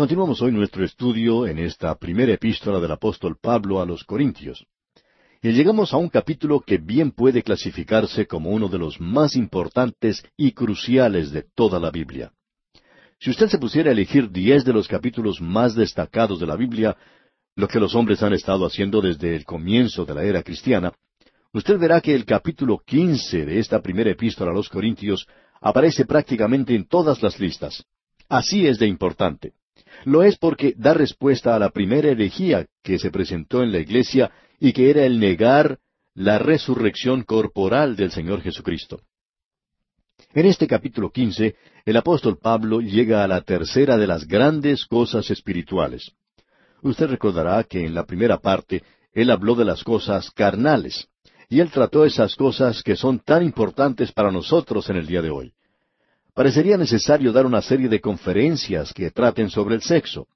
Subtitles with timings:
[0.00, 4.64] Continuamos hoy nuestro estudio en esta primera epístola del apóstol Pablo a los Corintios.
[5.42, 10.24] Y llegamos a un capítulo que bien puede clasificarse como uno de los más importantes
[10.38, 12.32] y cruciales de toda la Biblia.
[13.18, 16.96] Si usted se pusiera a elegir diez de los capítulos más destacados de la Biblia,
[17.54, 20.94] lo que los hombres han estado haciendo desde el comienzo de la era cristiana,
[21.52, 25.26] usted verá que el capítulo quince de esta primera epístola a los Corintios
[25.60, 27.84] aparece prácticamente en todas las listas.
[28.30, 29.52] Así es de importante.
[30.04, 34.30] Lo es porque da respuesta a la primera herejía que se presentó en la iglesia
[34.58, 35.78] y que era el negar
[36.14, 39.00] la resurrección corporal del Señor Jesucristo.
[40.34, 45.30] En este capítulo quince, el apóstol Pablo llega a la tercera de las grandes cosas
[45.30, 46.12] espirituales.
[46.82, 51.08] Usted recordará que en la primera parte él habló de las cosas carnales,
[51.48, 55.30] y él trató esas cosas que son tan importantes para nosotros en el día de
[55.30, 55.52] hoy.
[56.34, 60.28] Parecería necesario dar una serie de conferencias que traten sobre el sexo.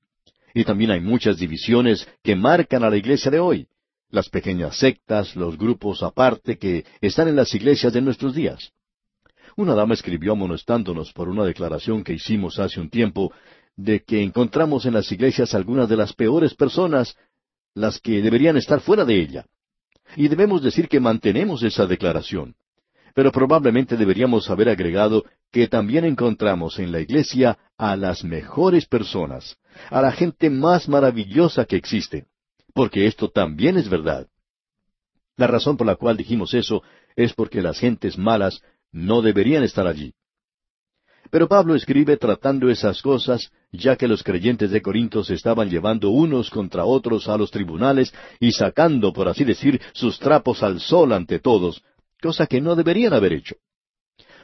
[0.52, 3.66] Y también hay muchas divisiones que marcan a la iglesia de hoy,
[4.10, 8.72] las pequeñas sectas, los grupos aparte que están en las iglesias de nuestros días.
[9.56, 13.32] Una dama escribió amonestándonos por una declaración que hicimos hace un tiempo
[13.76, 17.16] de que encontramos en las iglesias algunas de las peores personas,
[17.74, 19.46] las que deberían estar fuera de ella.
[20.16, 22.54] Y debemos decir que mantenemos esa declaración.
[23.14, 29.56] Pero probablemente deberíamos haber agregado que también encontramos en la iglesia a las mejores personas,
[29.88, 32.26] a la gente más maravillosa que existe,
[32.74, 34.26] porque esto también es verdad.
[35.36, 36.82] La razón por la cual dijimos eso
[37.14, 40.12] es porque las gentes malas no deberían estar allí.
[41.30, 46.10] Pero Pablo escribe tratando esas cosas, ya que los creyentes de Corinto se estaban llevando
[46.10, 51.12] unos contra otros a los tribunales y sacando, por así decir, sus trapos al sol
[51.12, 51.82] ante todos,
[52.24, 53.56] cosa que no deberían haber hecho.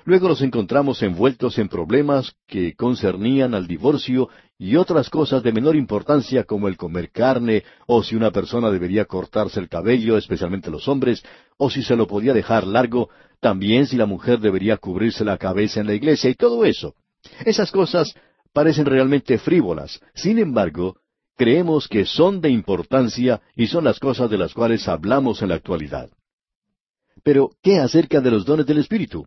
[0.05, 4.28] Luego los encontramos envueltos en problemas que concernían al divorcio
[4.59, 9.06] y otras cosas de menor importancia como el comer carne, o si una persona debería
[9.06, 11.22] cortarse el cabello, especialmente los hombres,
[11.56, 13.09] o si se lo podía dejar largo,
[13.41, 16.94] también si la mujer debería cubrirse la cabeza en la iglesia y todo eso.
[17.47, 18.15] Esas cosas
[18.53, 20.00] parecen realmente frívolas.
[20.15, 20.99] Sin embargo,
[21.34, 25.55] creemos que son de importancia y son las cosas de las cuales hablamos en la
[25.55, 26.10] actualidad.
[27.22, 29.26] Pero, ¿qué acerca de los dones del Espíritu?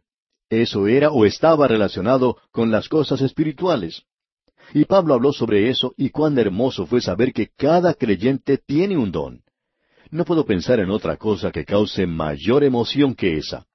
[0.49, 4.03] Eso era o estaba relacionado con las cosas espirituales.
[4.73, 9.11] Y Pablo habló sobre eso y cuán hermoso fue saber que cada creyente tiene un
[9.11, 9.43] don.
[10.09, 13.65] No puedo pensar en otra cosa que cause mayor emoción que esa.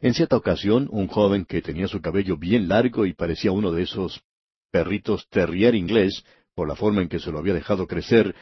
[0.00, 3.82] En cierta ocasión, un joven que tenía su cabello bien largo y parecía uno de
[3.82, 4.22] esos
[4.70, 6.24] perritos terrier inglés,
[6.54, 8.34] por la forma en que se lo había dejado crecer,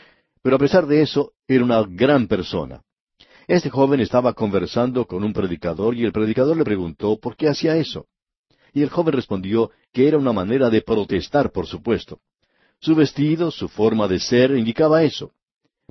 [0.43, 2.83] pero a pesar de eso, era una gran persona.
[3.49, 7.79] Este joven estaba conversando con un predicador y el predicador le preguntó por qué hacía
[7.79, 8.05] eso.
[8.75, 12.21] Y el joven respondió que era una manera de protestar, por supuesto.
[12.79, 15.33] Su vestido, su forma de ser indicaba eso.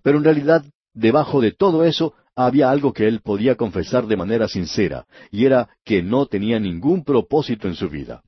[0.04, 4.48] Pero en realidad, debajo de todo eso, había algo que él podía confesar de manera
[4.48, 8.22] sincera, y era que no tenía ningún propósito en su vida.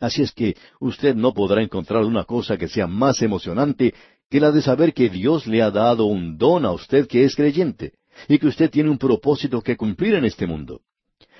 [0.00, 3.94] Así es que usted no podrá encontrar una cosa que sea más emocionante
[4.28, 7.36] que la de saber que Dios le ha dado un don a usted que es
[7.36, 7.92] creyente,
[8.26, 10.80] y que usted tiene un propósito que cumplir en este mundo.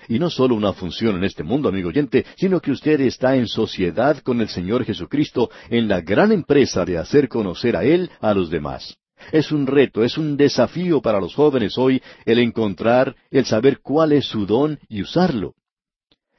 [0.09, 3.47] Y no solo una función en este mundo, amigo oyente, sino que usted está en
[3.47, 8.33] sociedad con el Señor Jesucristo en la gran empresa de hacer conocer a Él a
[8.33, 8.97] los demás.
[9.33, 14.13] Es un reto, es un desafío para los jóvenes hoy el encontrar, el saber cuál
[14.13, 15.55] es su don y usarlo.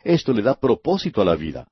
[0.03, 1.67] Esto le da propósito a la vida.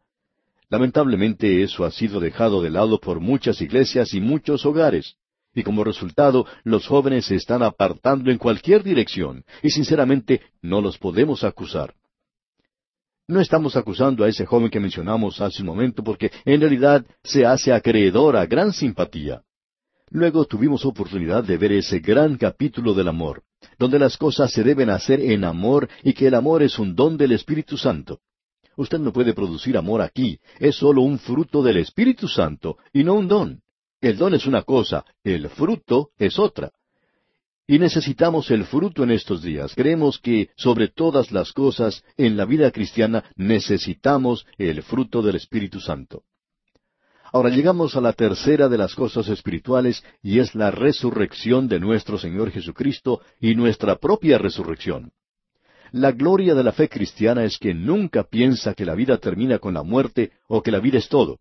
[0.70, 5.16] Lamentablemente eso ha sido dejado de lado por muchas iglesias y muchos hogares.
[5.58, 11.00] Y como resultado, los jóvenes se están apartando en cualquier dirección, y sinceramente no los
[11.00, 11.96] podemos acusar.
[13.28, 17.44] No estamos acusando a ese joven que mencionamos hace un momento porque en realidad se
[17.44, 19.42] hace acreedor a gran simpatía.
[20.12, 23.42] Luego tuvimos oportunidad de ver ese gran capítulo del amor,
[23.80, 27.18] donde las cosas se deben hacer en amor y que el amor es un don
[27.18, 28.20] del Espíritu Santo.
[28.76, 33.16] Usted no puede producir amor aquí, es solo un fruto del Espíritu Santo y no
[33.16, 33.62] un don.
[34.00, 36.72] El don es una cosa, el fruto es otra.
[37.66, 39.74] Y necesitamos el fruto en estos días.
[39.76, 45.80] Creemos que sobre todas las cosas en la vida cristiana necesitamos el fruto del Espíritu
[45.80, 46.24] Santo.
[47.34, 52.18] Ahora llegamos a la tercera de las cosas espirituales y es la resurrección de nuestro
[52.18, 55.12] Señor Jesucristo y nuestra propia resurrección.
[55.92, 59.74] La gloria de la fe cristiana es que nunca piensa que la vida termina con
[59.74, 61.40] la muerte o que la vida es todo.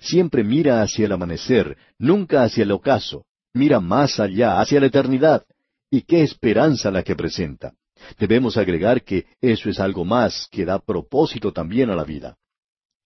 [0.00, 3.24] Siempre mira hacia el amanecer, nunca hacia el ocaso,
[3.54, 5.44] mira más allá, hacia la eternidad.
[5.90, 7.72] Y qué esperanza la que presenta.
[8.18, 12.36] Debemos agregar que eso es algo más que da propósito también a la vida.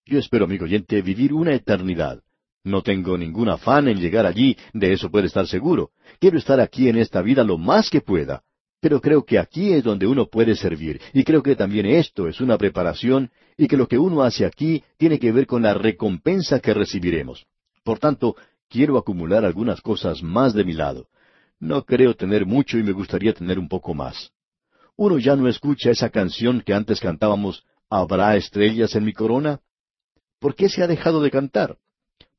[0.06, 2.22] Yo espero, amigo oyente, vivir una eternidad,
[2.62, 5.92] No tengo ningún afán en llegar allí, de eso puede estar seguro.
[6.18, 8.42] Quiero estar aquí en esta vida lo más que pueda.
[8.80, 12.40] Pero creo que aquí es donde uno puede servir, y creo que también esto es
[12.40, 16.60] una preparación, y que lo que uno hace aquí tiene que ver con la recompensa
[16.60, 17.46] que recibiremos.
[17.84, 18.36] Por tanto,
[18.68, 21.08] quiero acumular algunas cosas más de mi lado.
[21.58, 24.30] No creo tener mucho y me gustaría tener un poco más.
[24.96, 29.60] Uno ya no escucha esa canción que antes cantábamos, ¿Habrá estrellas en mi corona?
[30.38, 31.76] ¿Por qué se ha dejado de cantar?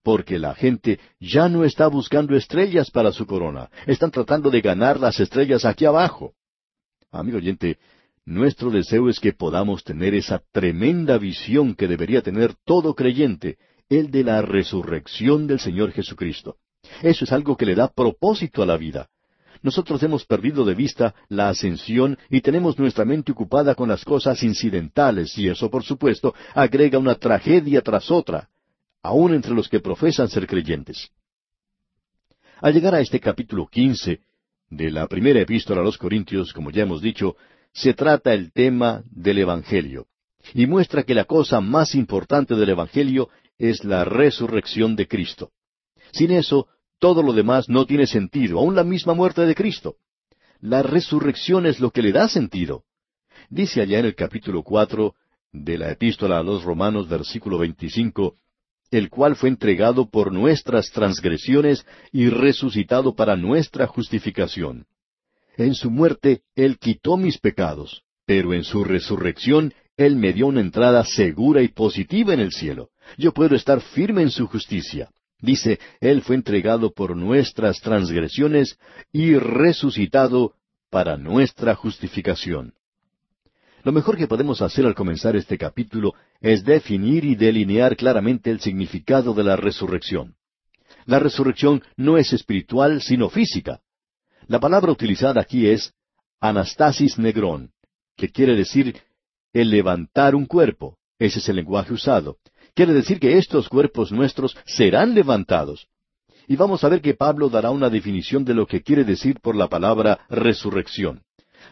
[0.03, 5.00] Porque la gente ya no está buscando estrellas para su corona, están tratando de ganar
[5.00, 6.33] las estrellas aquí abajo.
[7.12, 7.77] Amigo oyente,
[8.25, 13.57] nuestro deseo es que podamos tener esa tremenda visión que debería tener todo creyente,
[13.89, 16.56] el de la resurrección del Señor Jesucristo.
[17.01, 19.09] Eso es algo que le da propósito a la vida.
[19.62, 24.42] Nosotros hemos perdido de vista la ascensión y tenemos nuestra mente ocupada con las cosas
[24.42, 28.50] incidentales y eso, por supuesto, agrega una tragedia tras otra,
[29.01, 31.09] aun entre los que profesan ser creyentes.
[32.59, 34.21] Al llegar a este capítulo quince
[34.69, 37.36] de la primera epístola a los Corintios, como ya hemos dicho,
[37.74, 40.07] se trata el tema del Evangelio
[40.53, 45.51] y muestra que la cosa más importante del Evangelio es la resurrección de Cristo.
[46.12, 46.68] Sin eso,
[47.00, 49.95] todo lo demás no tiene sentido, aun la misma muerte de Cristo.
[50.59, 52.83] La resurrección es lo que le da sentido.
[53.50, 55.15] Dice allá en el capítulo cuatro
[55.51, 58.36] de la epístola a los Romanos, versículo veinticinco,
[58.91, 64.85] el cual fue entregado por nuestras transgresiones y resucitado para nuestra justificación.
[65.57, 70.61] En su muerte Él quitó mis pecados, pero en su resurrección Él me dio una
[70.61, 72.89] entrada segura y positiva en el cielo.
[73.17, 75.09] Yo puedo estar firme en su justicia.
[75.39, 78.77] Dice, Él fue entregado por nuestras transgresiones
[79.11, 80.53] y resucitado
[80.89, 82.73] para nuestra justificación.
[83.83, 88.59] Lo mejor que podemos hacer al comenzar este capítulo es definir y delinear claramente el
[88.59, 90.35] significado de la resurrección.
[91.05, 93.81] La resurrección no es espiritual, sino física.
[94.47, 95.93] La palabra utilizada aquí es
[96.39, 97.71] anastasis negrón,
[98.15, 99.01] que quiere decir
[99.53, 100.97] el levantar un cuerpo.
[101.17, 102.37] Ese es el lenguaje usado
[102.73, 105.87] quiere decir que estos cuerpos nuestros serán levantados.
[106.47, 109.55] Y vamos a ver que Pablo dará una definición de lo que quiere decir por
[109.55, 111.23] la palabra resurrección.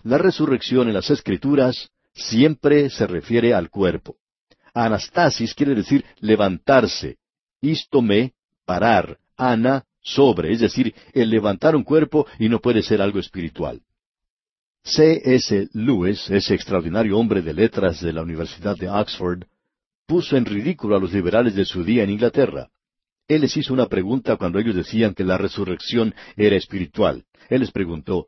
[0.04, 4.18] La resurrección en las Escrituras siempre se refiere al cuerpo.
[4.74, 7.18] Anastasis quiere decir levantarse.
[7.62, 8.34] Istome,
[8.66, 9.18] parar.
[9.36, 13.82] Ana, sobre, es decir, el levantar un cuerpo y no puede ser algo espiritual.
[14.84, 15.22] C.
[15.24, 15.70] S.
[15.74, 19.44] Lewis, ese extraordinario hombre de letras de la Universidad de Oxford,
[20.06, 22.70] puso en ridículo a los liberales de su día en Inglaterra.
[23.28, 27.26] Él les hizo una pregunta cuando ellos decían que la resurrección era espiritual.
[27.50, 28.28] Él les preguntó,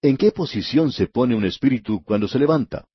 [0.00, 2.86] ¿en qué posición se pone un espíritu cuando se levanta?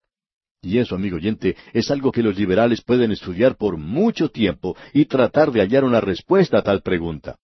[0.65, 5.05] Y eso, amigo oyente, es algo que los liberales pueden estudiar por mucho tiempo y
[5.05, 7.37] tratar de hallar una respuesta a tal pregunta.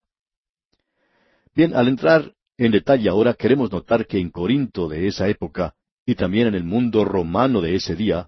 [1.53, 6.15] Bien, al entrar en detalle ahora, queremos notar que en Corinto de esa época, y
[6.15, 8.27] también en el mundo romano de ese día,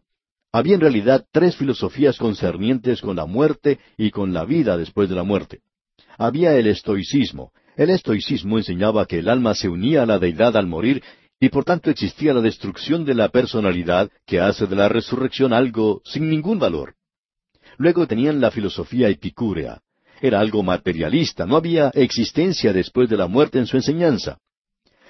[0.52, 5.16] había en realidad tres filosofías concernientes con la muerte y con la vida después de
[5.16, 5.62] la muerte.
[6.20, 7.52] Había el estoicismo.
[7.76, 11.02] El estoicismo enseñaba que el alma se unía a la deidad al morir
[11.44, 16.02] y por tanto existía la destrucción de la personalidad que hace de la resurrección algo
[16.06, 16.96] sin ningún valor.
[17.76, 19.82] Luego tenían la filosofía epicúrea.
[20.22, 24.38] Era algo materialista, no había existencia después de la muerte en su enseñanza.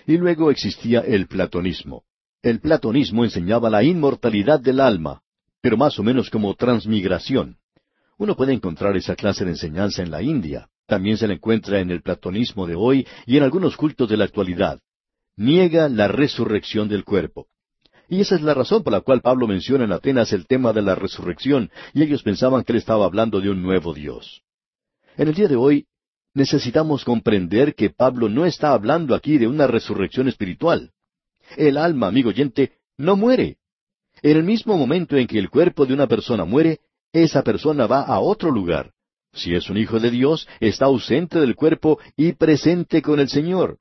[0.07, 2.03] Y luego existía el platonismo.
[2.41, 5.21] El platonismo enseñaba la inmortalidad del alma,
[5.61, 7.57] pero más o menos como transmigración.
[8.17, 11.91] Uno puede encontrar esa clase de enseñanza en la India, también se la encuentra en
[11.91, 14.79] el platonismo de hoy y en algunos cultos de la actualidad.
[15.35, 17.47] Niega la resurrección del cuerpo.
[18.07, 20.81] Y esa es la razón por la cual Pablo menciona en Atenas el tema de
[20.81, 24.43] la resurrección, y ellos pensaban que él estaba hablando de un nuevo Dios.
[25.17, 25.87] En el día de hoy,
[26.33, 30.91] necesitamos comprender que Pablo no está hablando aquí de una resurrección espiritual.
[31.57, 33.57] El alma, amigo oyente, no muere.
[34.21, 36.79] En el mismo momento en que el cuerpo de una persona muere,
[37.11, 38.91] esa persona va a otro lugar.
[39.33, 43.79] Si es un hijo de Dios, está ausente del cuerpo y presente con el Señor.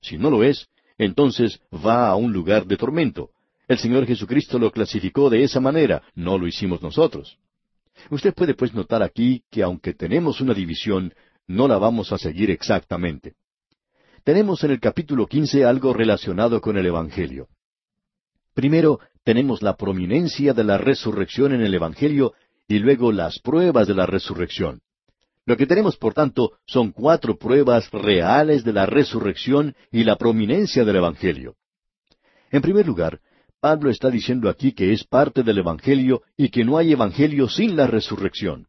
[0.00, 0.68] Si no lo es,
[0.98, 3.30] entonces va a un lugar de tormento.
[3.68, 7.38] El Señor Jesucristo lo clasificó de esa manera, no lo hicimos nosotros.
[8.10, 11.14] Usted puede pues notar aquí que aunque tenemos una división,
[11.46, 13.34] no la vamos a seguir exactamente.
[14.24, 17.48] Tenemos en el capítulo quince algo relacionado con el Evangelio.
[18.54, 22.34] Primero, tenemos la prominencia de la resurrección en el Evangelio
[22.68, 24.80] y luego las pruebas de la resurrección.
[25.44, 30.84] Lo que tenemos, por tanto, son cuatro pruebas reales de la resurrección y la prominencia
[30.84, 31.56] del Evangelio.
[32.50, 33.20] En primer lugar,
[33.60, 37.76] Pablo está diciendo aquí que es parte del Evangelio y que no hay Evangelio sin
[37.76, 38.68] la resurrección.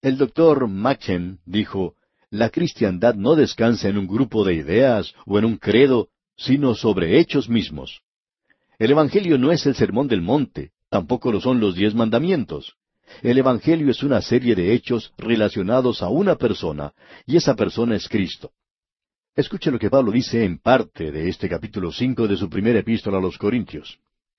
[0.00, 1.94] El doctor Machen dijo,
[2.30, 7.18] la cristiandad no descansa en un grupo de ideas o en un credo, sino sobre
[7.18, 8.00] hechos mismos.
[8.78, 12.76] El Evangelio no es el sermón del monte, tampoco lo son los diez mandamientos.
[13.20, 16.92] El Evangelio es una serie de hechos relacionados a una persona,
[17.26, 18.52] y esa persona es Cristo.
[19.34, 23.18] Escuche lo que Pablo dice en parte de este capítulo cinco de su primera epístola
[23.18, 23.98] a los Corintios.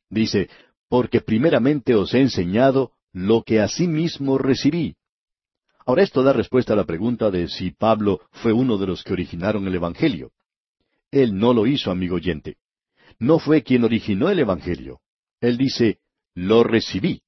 [0.09, 0.49] Dice,
[0.87, 4.95] porque primeramente os he enseñado lo que asimismo recibí.
[5.85, 9.13] Ahora esto da respuesta a la pregunta de si Pablo fue uno de los que
[9.13, 10.31] originaron el Evangelio.
[11.11, 12.57] Él no lo hizo, amigo oyente.
[13.19, 14.99] No fue quien originó el Evangelio.
[15.41, 15.99] Él dice,
[16.35, 17.21] lo recibí.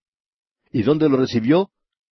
[0.75, 1.70] ¿Y dónde lo recibió?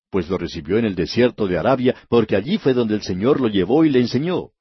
[0.09, 3.49] Pues lo recibió en el desierto de Arabia, porque allí fue donde el Señor lo
[3.49, 4.51] llevó y le enseñó.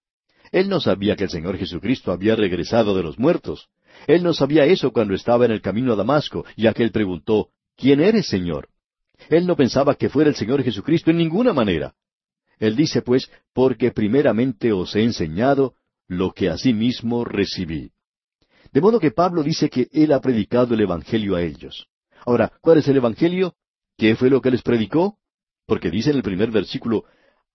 [0.50, 3.68] Él no sabía que el Señor Jesucristo había regresado de los muertos.
[4.08, 7.50] Él no sabía eso cuando estaba en el camino a Damasco, ya que él preguntó,
[7.76, 8.70] ¿quién eres, Señor?
[9.28, 11.94] Él no pensaba que fuera el Señor Jesucristo en ninguna manera.
[12.58, 15.74] Él dice, pues, porque primeramente os he enseñado
[16.08, 17.92] lo que asimismo recibí.
[18.72, 21.86] De modo que Pablo dice que él ha predicado el Evangelio a ellos.
[22.26, 23.54] Ahora, ¿cuál es el Evangelio?
[23.96, 25.18] ¿Qué fue lo que les predicó?
[25.66, 27.04] Porque dice en el primer versículo,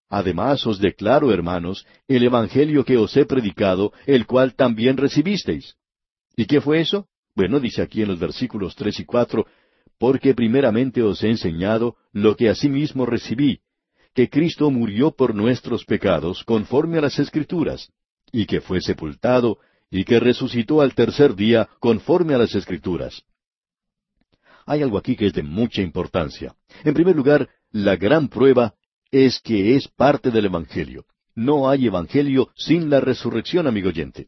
[0.09, 5.75] Además os declaro, hermanos, el Evangelio que os he predicado, el cual también recibisteis.
[6.35, 7.07] ¿Y qué fue eso?
[7.35, 9.45] Bueno, dice aquí en los versículos tres y cuatro,
[9.99, 13.59] porque primeramente os he enseñado lo que asimismo recibí,
[14.13, 17.91] que Cristo murió por nuestros pecados conforme a las Escrituras,
[18.31, 19.57] y que fue sepultado,
[19.91, 23.23] y que resucitó al tercer día conforme a las Escrituras.
[24.67, 26.53] Hay algo aquí que es de mucha importancia.
[26.83, 28.75] En primer lugar, la gran prueba
[29.11, 31.05] es que es parte del Evangelio.
[31.35, 34.27] No hay Evangelio sin la resurrección, amigo oyente.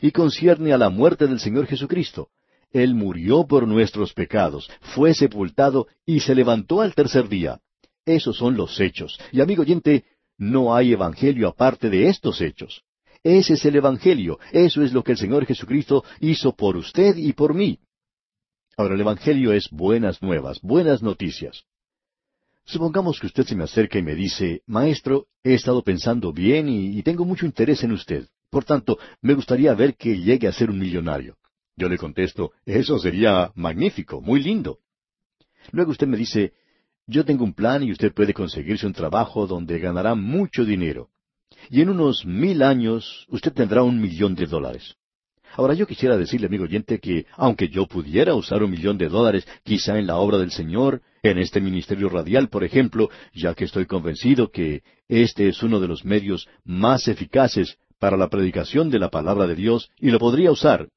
[0.00, 2.28] Y concierne a la muerte del Señor Jesucristo.
[2.70, 7.60] Él murió por nuestros pecados, fue sepultado y se levantó al tercer día.
[8.06, 9.18] Esos son los hechos.
[9.32, 10.04] Y amigo oyente,
[10.38, 12.82] no hay evangelio aparte de estos hechos.
[13.24, 14.38] Ese es el evangelio.
[14.52, 17.78] Eso es lo que el Señor Jesucristo hizo por usted y por mí.
[18.76, 21.64] Ahora, el evangelio es buenas nuevas, buenas noticias.
[22.64, 26.98] Supongamos que usted se me acerca y me dice, Maestro, he estado pensando bien y,
[26.98, 28.28] y tengo mucho interés en usted.
[28.50, 31.36] Por tanto, me gustaría ver que llegue a ser un millonario.
[31.76, 34.78] Yo le contesto, eso sería magnífico, muy lindo.
[35.70, 36.52] Luego usted me dice,
[37.06, 41.10] yo tengo un plan y usted puede conseguirse un trabajo donde ganará mucho dinero.
[41.70, 44.96] Y en unos mil años usted tendrá un millón de dólares.
[45.54, 49.46] Ahora yo quisiera decirle, amigo oyente, que aunque yo pudiera usar un millón de dólares
[49.64, 53.86] quizá en la obra del Señor, en este ministerio radial, por ejemplo, ya que estoy
[53.86, 59.10] convencido que este es uno de los medios más eficaces para la predicación de la
[59.10, 60.88] palabra de Dios y lo podría usar.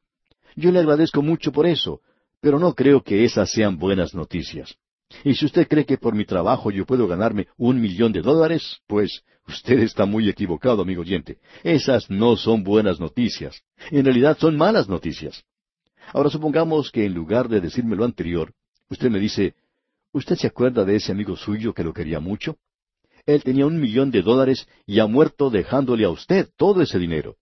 [0.56, 2.00] Yo le agradezco mucho por eso,
[2.40, 4.78] pero no creo que esas sean buenas noticias.
[5.24, 8.80] Y si usted cree que por mi trabajo yo puedo ganarme un millón de dólares,
[8.88, 11.38] pues usted está muy equivocado, amigo oyente.
[11.64, 13.62] Esas no son buenas noticias.
[13.92, 15.44] En realidad son malas noticias.
[16.14, 18.54] Ahora supongamos que en lugar de decirme lo anterior,
[18.90, 19.56] usted me dice,
[20.12, 22.58] ¿usted se acuerda de ese amigo suyo que lo quería mucho?
[23.26, 27.38] Él tenía un millón de dólares y ha muerto dejándole a usted todo ese dinero.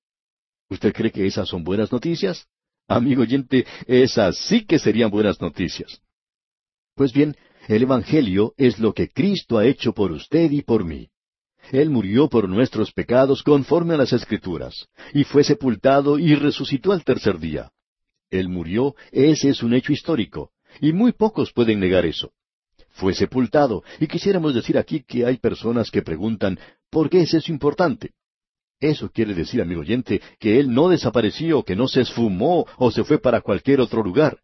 [0.70, 2.48] ¿Usted cree que esas son buenas noticias?
[2.88, 6.02] Amigo oyente, esas sí que serían buenas noticias.
[6.96, 7.36] Pues bien,
[7.68, 11.10] el Evangelio es lo que Cristo ha hecho por usted y por mí.
[11.72, 17.04] Él murió por nuestros pecados conforme a las Escrituras, y fue sepultado y resucitó al
[17.04, 17.72] tercer día.
[18.30, 20.52] Él murió, ese es un hecho histórico,
[20.82, 22.32] y muy pocos pueden negar eso.
[22.90, 27.52] Fue sepultado, y quisiéramos decir aquí que hay personas que preguntan, ¿por qué es eso
[27.52, 28.12] importante?
[28.80, 33.04] Eso quiere decir, amigo oyente, que Él no desapareció, que no se esfumó o se
[33.06, 34.40] fue para cualquier otro lugar.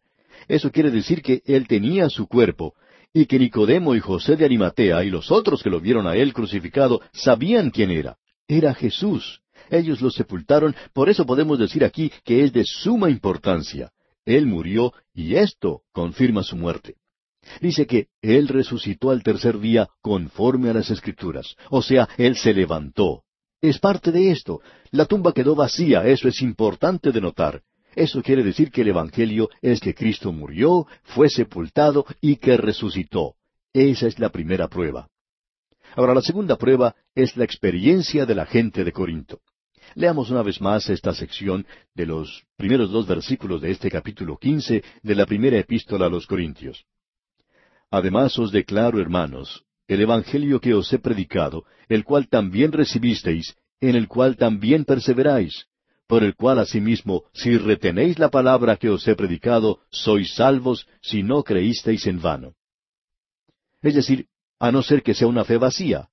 [0.48, 2.74] Eso quiere decir que Él tenía su cuerpo,
[3.12, 6.32] y que Nicodemo y José de Arimatea y los otros que lo vieron a Él
[6.32, 8.16] crucificado sabían quién era.
[8.46, 9.40] Era Jesús.
[9.68, 13.92] Ellos lo sepultaron, por eso podemos decir aquí que es de suma importancia.
[14.24, 16.96] Él murió y esto confirma su muerte.
[17.60, 22.52] Dice que Él resucitó al tercer día conforme a las Escrituras, o sea, Él se
[22.52, 23.22] levantó.
[23.62, 24.60] Es parte de esto.
[24.90, 27.62] La tumba quedó vacía, eso es importante de notar.
[27.94, 33.34] Eso quiere decir que el Evangelio es que Cristo murió, fue sepultado y que resucitó.
[33.72, 35.08] Esa es la primera prueba.
[35.96, 39.40] Ahora la segunda prueba es la experiencia de la gente de Corinto.
[39.94, 44.84] Leamos una vez más esta sección de los primeros dos versículos de este capítulo quince
[45.02, 46.84] de la primera epístola a los Corintios.
[47.90, 53.96] Además os declaro, hermanos, el Evangelio que os he predicado, el cual también recibisteis, en
[53.96, 55.66] el cual también perseveráis,
[56.10, 61.22] por el cual asimismo, si retenéis la palabra que os he predicado, sois salvos si
[61.22, 62.54] no creísteis en vano.
[63.80, 64.26] Es decir,
[64.58, 66.08] a no ser que sea una fe vacía.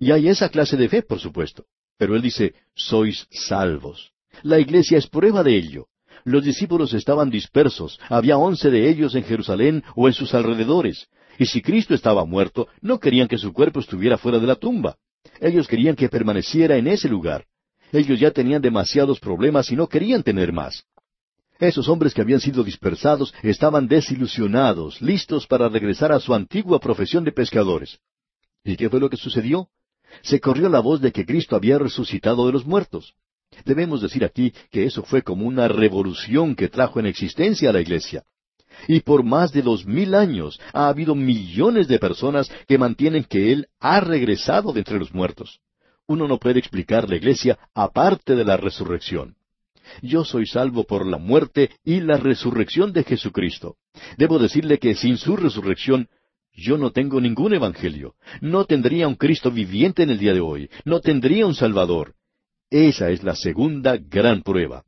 [0.00, 1.64] Y hay esa clase de fe, por supuesto.
[1.96, 4.10] Pero él dice, sois salvos.
[4.42, 5.86] La iglesia es prueba de ello.
[6.24, 11.06] Los discípulos estaban dispersos, había once de ellos en Jerusalén o en sus alrededores,
[11.38, 14.96] y si Cristo estaba muerto, no querían que su cuerpo estuviera fuera de la tumba.
[15.40, 17.46] Ellos querían que permaneciera en ese lugar.
[17.92, 20.84] Ellos ya tenían demasiados problemas y no querían tener más.
[21.58, 27.24] Esos hombres que habían sido dispersados estaban desilusionados, listos para regresar a su antigua profesión
[27.24, 27.98] de pescadores.
[28.62, 29.68] ¿Y qué fue lo que sucedió?
[30.22, 33.14] Se corrió la voz de que Cristo había resucitado de los muertos.
[33.64, 37.80] Debemos decir aquí que eso fue como una revolución que trajo en existencia a la
[37.80, 38.24] iglesia.
[38.88, 43.52] Y por más de dos mil años ha habido millones de personas que mantienen que
[43.52, 45.60] Él ha regresado de entre los muertos.
[46.06, 49.36] Uno no puede explicar la iglesia aparte de la resurrección.
[50.02, 53.76] Yo soy salvo por la muerte y la resurrección de Jesucristo.
[54.16, 56.08] Debo decirle que sin su resurrección
[56.52, 58.14] yo no tengo ningún evangelio.
[58.40, 60.70] No tendría un Cristo viviente en el día de hoy.
[60.84, 62.14] No tendría un Salvador.
[62.70, 64.84] Esa es la segunda gran prueba.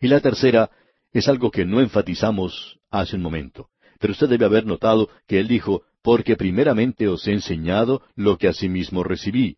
[0.00, 0.70] Y la tercera
[1.12, 3.68] es algo que no enfatizamos hace un momento.
[3.98, 8.48] Pero usted debe haber notado que él dijo, porque primeramente os he enseñado lo que
[8.48, 9.56] asimismo recibí,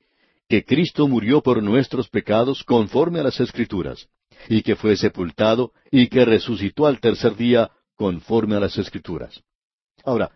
[0.53, 4.11] que Cristo murió por nuestros pecados conforme a las Escrituras,
[4.51, 9.43] y que fue sepultado, y que resucitó al tercer día conforme a las Escrituras.
[10.05, 10.31] Ahora,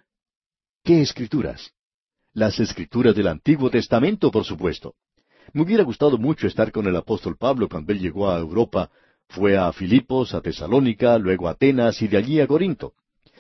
[0.83, 1.71] ¿qué Escrituras?
[2.33, 4.95] Las Escrituras del Antiguo Testamento, por supuesto.
[5.53, 8.91] Me hubiera gustado mucho estar con el apóstol Pablo cuando él llegó a Europa.
[9.29, 12.95] Fue a Filipos, a Tesalónica, luego a Atenas y de allí a Corinto.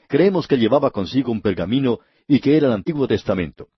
[0.09, 3.69] Creemos que llevaba consigo un pergamino y que era el Antiguo Testamento.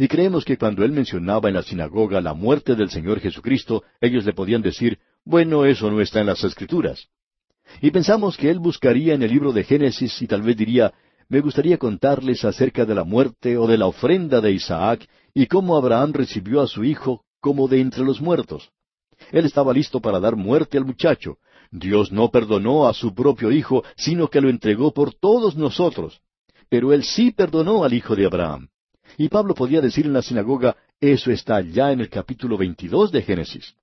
[0.00, 4.24] Y creemos que cuando él mencionaba en la sinagoga la muerte del Señor Jesucristo, ellos
[4.24, 7.08] le podían decir, bueno, eso no está en las Escrituras.
[7.82, 10.94] Y pensamos que él buscaría en el libro de Génesis y tal vez diría,
[11.28, 15.76] me gustaría contarles acerca de la muerte o de la ofrenda de Isaac y cómo
[15.76, 18.70] Abraham recibió a su hijo como de entre los muertos.
[19.32, 21.36] Él estaba listo para dar muerte al muchacho.
[21.70, 26.22] Dios no perdonó a su propio hijo, sino que lo entregó por todos nosotros.
[26.70, 28.70] Pero él sí perdonó al hijo de Abraham.
[29.16, 33.22] Y Pablo podía decir en la sinagoga, eso está ya en el capítulo 22 de
[33.22, 33.74] Génesis.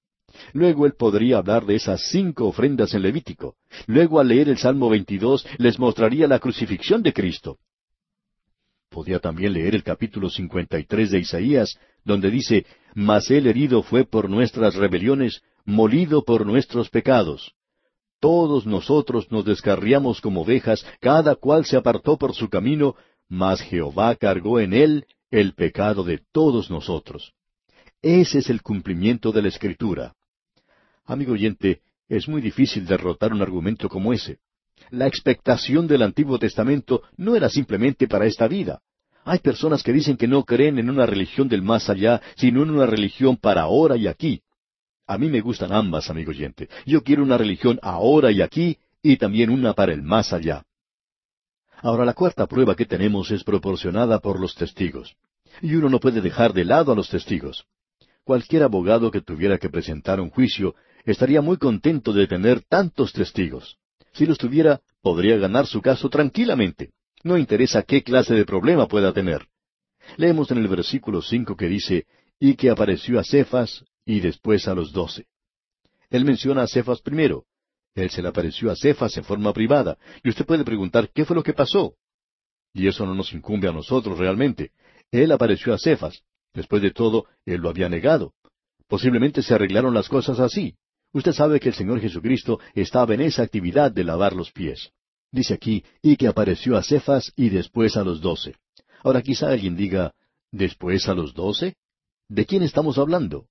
[0.54, 3.56] Luego él podría hablar de esas cinco ofrendas en Levítico.
[3.88, 7.58] Luego al leer el Salmo 22 les mostraría la crucifixión de Cristo.
[8.90, 14.30] Podía también leer el capítulo 53 de Isaías, donde dice, Mas él herido fue por
[14.30, 17.54] nuestras rebeliones, molido por nuestros pecados.
[18.20, 22.96] Todos nosotros nos descarriamos como ovejas, cada cual se apartó por su camino,
[23.30, 27.34] mas Jehová cargó en él el pecado de todos nosotros.
[28.02, 30.14] Ese es el cumplimiento de la Escritura.
[31.06, 34.40] Amigo oyente, es muy difícil derrotar un argumento como ese.
[34.92, 38.82] La expectación del Antiguo Testamento no era simplemente para esta vida.
[39.26, 42.70] Hay personas que dicen que no creen en una religión del más allá, sino en
[42.70, 44.42] una religión para ahora y aquí.
[45.06, 46.70] A mí me gustan ambas, amigo oyente.
[46.86, 50.64] Yo quiero una religión ahora y aquí y también una para el más allá.
[51.82, 55.16] Ahora, la cuarta prueba que tenemos es proporcionada por los testigos.
[55.62, 57.66] Y uno no puede dejar de lado a los testigos.
[58.24, 63.78] Cualquier abogado que tuviera que presentar un juicio estaría muy contento de tener tantos testigos.
[64.14, 66.92] Si los tuviera, podría ganar su caso tranquilamente.
[67.24, 69.48] No interesa qué clase de problema pueda tener.
[70.18, 72.06] Leemos en el versículo cinco que dice,
[72.40, 75.26] y que apareció a Cefas y después a los doce.
[76.10, 77.46] Él menciona a Cefas primero,
[77.98, 79.98] él se le apareció a Cefas en forma privada.
[80.24, 81.96] Y usted puede preguntar, ¿qué fue lo que pasó?
[82.72, 84.72] Y eso no nos incumbe a nosotros realmente.
[85.12, 86.22] Él apareció a Cefas.
[86.54, 88.34] Después de todo, él lo había negado.
[88.88, 90.76] Posiblemente se arreglaron las cosas así.
[91.12, 94.92] Usted sabe que el Señor Jesucristo estaba en esa actividad de lavar los pies.
[95.32, 98.56] Dice aquí, y que apareció a Cefas y después a los doce.
[99.04, 100.14] Ahora quizá alguien diga,
[100.52, 101.76] ¿después a los doce?
[102.30, 103.48] ¿De quién estamos hablando?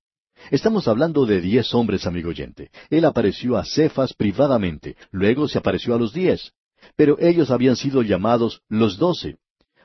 [0.51, 2.71] Estamos hablando de diez hombres, amigo oyente.
[2.89, 6.53] Él apareció a Cefas privadamente, luego se apareció a los diez.
[6.95, 9.37] Pero ellos habían sido llamados los doce.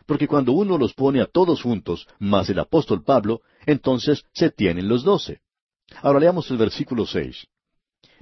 [0.07, 4.89] Porque cuando uno los pone a todos juntos, más el apóstol Pablo, entonces se tienen
[4.89, 5.41] los doce.
[6.03, 7.47] Ahora leamos el versículo seis.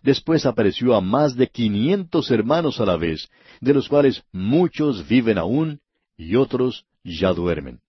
[0.02, 3.28] Después apareció a más de quinientos hermanos a la vez,
[3.60, 5.80] de los cuales muchos viven aún
[6.16, 7.80] y otros ya duermen.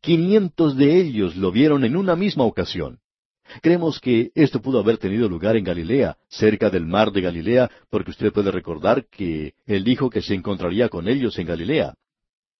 [0.00, 3.00] Quinientos de ellos lo vieron en una misma ocasión.
[3.62, 8.10] Creemos que esto pudo haber tenido lugar en Galilea, cerca del mar de Galilea, porque
[8.10, 11.94] usted puede recordar que él dijo que se encontraría con ellos en Galilea.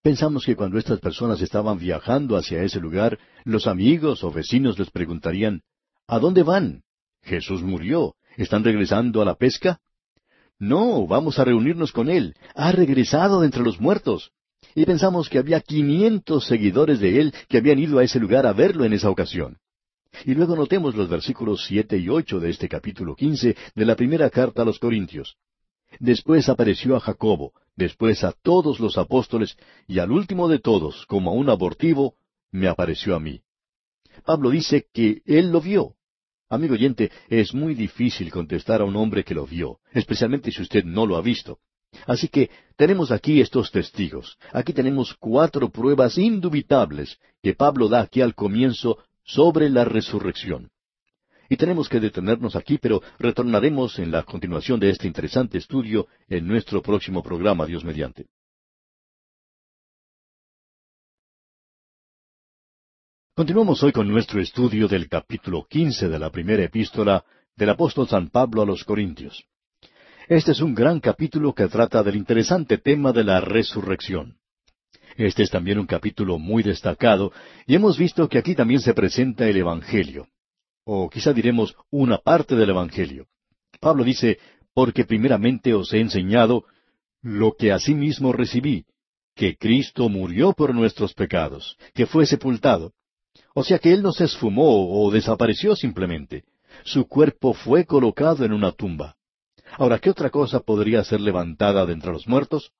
[0.03, 4.91] Pensamos que cuando estas personas estaban viajando hacia ese lugar, los amigos o vecinos les
[4.91, 5.63] preguntarían,
[6.07, 6.83] ¿A dónde van?
[7.23, 8.15] Jesús murió.
[8.37, 9.81] ¿Están regresando a la pesca?
[10.59, 12.35] No, vamos a reunirnos con Él.
[12.55, 14.31] Ha regresado de entre los muertos.
[14.75, 18.53] Y pensamos que había quinientos seguidores de él que habían ido a ese lugar a
[18.53, 19.59] verlo en esa ocasión.
[20.25, 24.31] Y luego notemos los versículos siete y ocho de este capítulo quince de la primera
[24.31, 25.37] carta a los Corintios.
[25.99, 31.31] Después apareció a Jacobo, después a todos los apóstoles, y al último de todos, como
[31.31, 32.15] a un abortivo,
[32.51, 33.41] me apareció a mí.
[34.25, 35.95] Pablo dice que él lo vio.
[36.49, 40.85] Amigo oyente, es muy difícil contestar a un hombre que lo vio, especialmente si usted
[40.85, 41.59] no lo ha visto.
[42.07, 44.37] Así que tenemos aquí estos testigos.
[44.53, 50.71] Aquí tenemos cuatro pruebas indubitables que Pablo da aquí al comienzo sobre la resurrección.
[51.49, 56.47] Y tenemos que detenernos aquí, pero retornaremos en la continuación de este interesante estudio en
[56.47, 58.27] nuestro próximo programa, Dios mediante.
[63.35, 67.23] Continuamos hoy con nuestro estudio del capítulo quince de la primera epístola
[67.55, 69.45] del apóstol San Pablo a los Corintios.
[70.27, 74.39] Este es un gran capítulo que trata del interesante tema de la resurrección.
[75.17, 77.33] Este es también un capítulo muy destacado
[77.67, 80.29] y hemos visto que aquí también se presenta el Evangelio
[80.87, 83.27] o quizá diremos una parte del Evangelio.
[83.81, 84.39] Pablo dice,
[84.73, 86.65] porque primeramente os he enseñado
[87.23, 88.87] lo que asimismo recibí,
[89.35, 92.93] que Cristo murió por nuestros pecados, que fue sepultado.
[93.53, 96.45] O sea que Él no se esfumó o desapareció simplemente.
[96.85, 99.17] Su cuerpo fue colocado en una tumba.
[99.79, 102.71] Ahora, ¿qué otra cosa podría ser levantada de entre los muertos?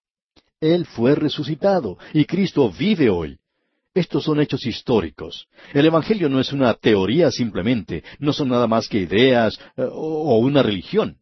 [0.61, 3.39] Él fue resucitado y Cristo vive hoy.
[3.95, 5.49] Estos son hechos históricos.
[5.73, 10.39] El Evangelio no es una teoría simplemente, no son nada más que ideas eh, o
[10.39, 11.19] una religión.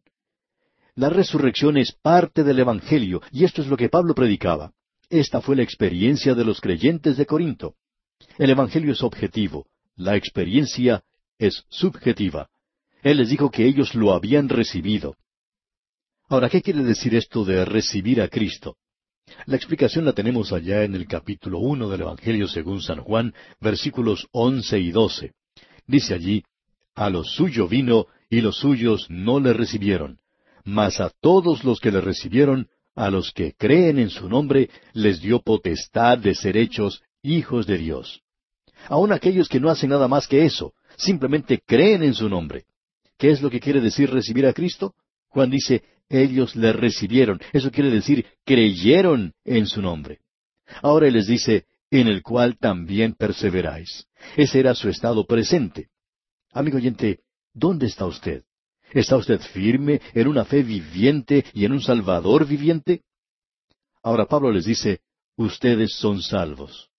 [0.95, 4.71] La resurrección es parte del Evangelio, y esto es lo que Pablo predicaba.
[5.09, 7.75] Esta fue la experiencia de los creyentes de Corinto.
[8.37, 11.03] El Evangelio es objetivo, la experiencia
[11.37, 12.49] es subjetiva.
[13.03, 15.15] Él les dijo que ellos lo habían recibido.
[16.27, 18.77] Ahora, ¿qué quiere decir esto de recibir a Cristo?
[19.45, 24.27] La explicación la tenemos allá en el capítulo uno del Evangelio según San Juan, versículos
[24.31, 25.33] once y doce.
[25.87, 26.43] Dice allí,
[26.95, 30.19] A lo suyo vino, y los suyos no le recibieron.
[30.63, 35.21] Mas a todos los que le recibieron, a los que creen en su nombre, les
[35.21, 38.21] dio potestad de ser hechos hijos de Dios.
[38.87, 42.65] Aun aquellos que no hacen nada más que eso, simplemente creen en su nombre.
[43.17, 44.95] ¿Qué es lo que quiere decir recibir a Cristo?
[45.29, 47.39] Juan dice, ellos le recibieron.
[47.53, 50.19] Eso quiere decir, creyeron en su nombre.
[50.81, 54.07] Ahora Él les dice, en el cual también perseveráis.
[54.35, 55.89] Ese era su estado presente.
[56.51, 57.19] Amigo oyente,
[57.53, 58.43] ¿dónde está usted?
[58.91, 63.03] ¿Está usted firme en una fe viviente y en un Salvador viviente?
[64.03, 65.01] Ahora Pablo les dice,
[65.35, 66.89] ustedes son salvos.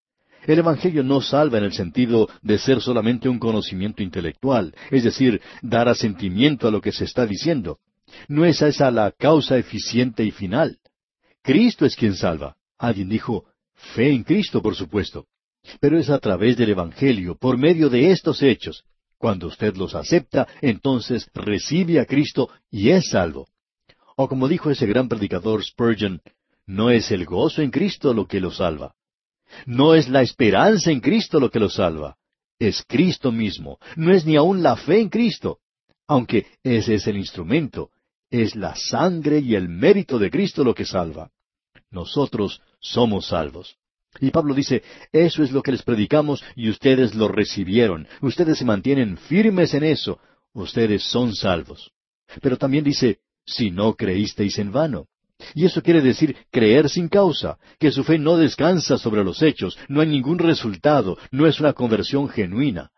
[0.46, 5.40] El Evangelio no salva en el sentido de ser solamente un conocimiento intelectual, es decir,
[5.62, 7.80] dar asentimiento a lo que se está diciendo.
[8.28, 10.78] No es esa la causa eficiente y final.
[11.42, 12.56] Cristo es quien salva.
[12.78, 15.26] Alguien dijo, fe en Cristo, por supuesto.
[15.80, 18.84] Pero es a través del Evangelio, por medio de estos hechos.
[19.18, 23.48] Cuando usted los acepta, entonces recibe a Cristo y es salvo.
[24.16, 26.20] O como dijo ese gran predicador Spurgeon,
[26.66, 28.94] no es el gozo en Cristo lo que lo salva.
[29.66, 32.16] No es la esperanza en Cristo lo que lo salva.
[32.58, 33.78] Es Cristo mismo.
[33.96, 35.60] No es ni aun la fe en Cristo.
[36.08, 37.90] Aunque ese es el instrumento,
[38.30, 41.30] es la sangre y el mérito de Cristo lo que salva.
[41.90, 43.76] Nosotros somos salvos.
[44.20, 48.08] Y Pablo dice, eso es lo que les predicamos y ustedes lo recibieron.
[48.22, 50.18] Ustedes se mantienen firmes en eso.
[50.52, 51.92] Ustedes son salvos.
[52.40, 55.06] Pero también dice, si no creísteis en vano.
[55.54, 59.78] Y eso quiere decir creer sin causa, que su fe no descansa sobre los hechos,
[59.88, 62.90] no hay ningún resultado, no es una conversión genuina.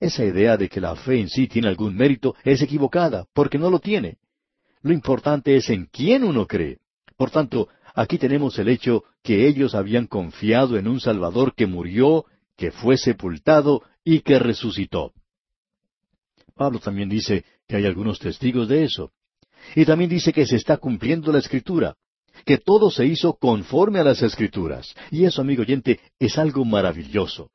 [0.00, 3.70] Esa idea de que la fe en sí tiene algún mérito es equivocada, porque no
[3.70, 4.16] lo tiene.
[4.84, 6.76] Lo importante es en quién uno cree.
[7.16, 12.26] Por tanto, aquí tenemos el hecho que ellos habían confiado en un Salvador que murió,
[12.54, 15.14] que fue sepultado y que resucitó.
[16.54, 19.10] Pablo también dice que hay algunos testigos de eso.
[19.74, 21.96] Y también dice que se está cumpliendo la Escritura,
[22.44, 24.94] que todo se hizo conforme a las Escrituras.
[25.10, 27.50] Y eso, amigo oyente, es algo maravilloso.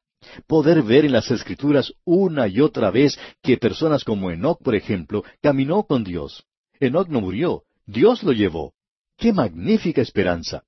[0.48, 5.24] Poder ver en las Escrituras una y otra vez que personas como Enoch, por ejemplo,
[5.42, 6.44] caminó con Dios,
[6.80, 8.74] Enoch no murió, Dios lo llevó.
[9.18, 10.64] ¡Qué magnífica esperanza!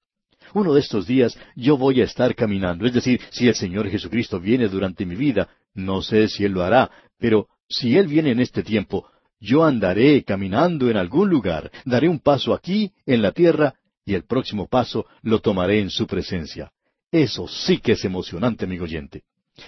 [0.53, 4.39] Uno de estos días yo voy a estar caminando, es decir, si el Señor Jesucristo
[4.39, 8.41] viene durante mi vida, no sé si Él lo hará, pero si Él viene en
[8.41, 9.07] este tiempo,
[9.39, 14.23] yo andaré caminando en algún lugar, daré un paso aquí, en la tierra, y el
[14.25, 16.71] próximo paso lo tomaré en su presencia.
[17.11, 19.23] Eso sí que es emocionante, amigo oyente.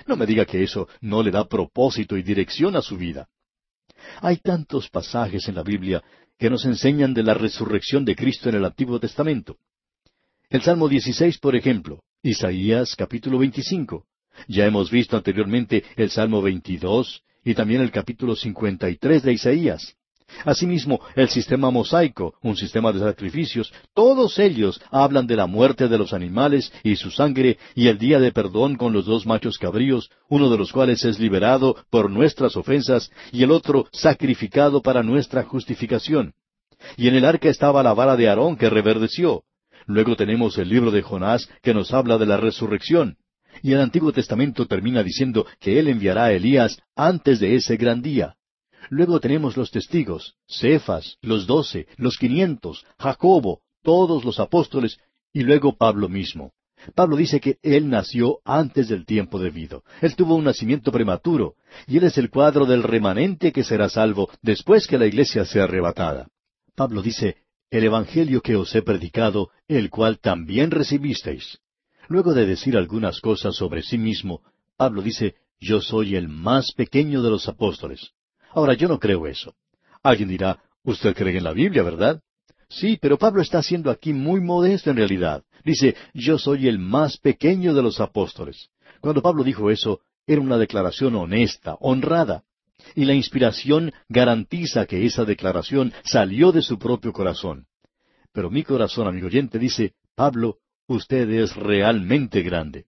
[0.05, 3.27] No me diga que eso no le da propósito y dirección a su vida.
[4.21, 6.03] Hay tantos pasajes en la Biblia
[6.37, 9.57] que nos enseñan de la resurrección de Cristo en el Antiguo Testamento.
[10.49, 14.05] El Salmo 16, por ejemplo, Isaías capítulo 25.
[14.47, 19.95] Ya hemos visto anteriormente el Salmo 22 y también el capítulo 53 de Isaías.
[20.45, 25.97] Asimismo, el sistema mosaico, un sistema de sacrificios, todos ellos hablan de la muerte de
[25.97, 30.09] los animales y su sangre y el día de perdón con los dos machos cabríos,
[30.29, 35.43] uno de los cuales es liberado por nuestras ofensas y el otro sacrificado para nuestra
[35.43, 36.33] justificación.
[36.97, 39.43] Y en el arca estaba la vara de Aarón que reverdeció.
[39.85, 43.17] Luego tenemos el libro de Jonás que nos habla de la resurrección.
[43.61, 48.01] Y el Antiguo Testamento termina diciendo que Él enviará a Elías antes de ese gran
[48.01, 48.35] día.
[48.89, 54.99] Luego tenemos los testigos, Cefas, los doce, los quinientos, Jacobo, todos los apóstoles,
[55.33, 56.53] y luego Pablo mismo.
[56.95, 59.83] Pablo dice que él nació antes del tiempo debido.
[60.01, 61.55] Él tuvo un nacimiento prematuro,
[61.87, 65.63] y él es el cuadro del remanente que será salvo después que la iglesia sea
[65.63, 66.27] arrebatada.
[66.75, 67.37] Pablo dice,
[67.69, 71.59] el Evangelio que os he predicado, el cual también recibisteis.
[72.07, 74.41] Luego de decir algunas cosas sobre sí mismo,
[74.75, 78.11] Pablo dice, yo soy el más pequeño de los apóstoles.
[78.53, 79.55] Ahora, yo no creo eso.
[80.01, 82.21] Alguien dirá, usted cree en la Biblia, ¿verdad?
[82.69, 85.43] Sí, pero Pablo está siendo aquí muy modesto en realidad.
[85.63, 88.69] Dice, yo soy el más pequeño de los apóstoles.
[88.99, 92.43] Cuando Pablo dijo eso, era una declaración honesta, honrada.
[92.95, 97.67] Y la inspiración garantiza que esa declaración salió de su propio corazón.
[98.33, 102.85] Pero mi corazón, amigo oyente, dice, Pablo, usted es realmente grande.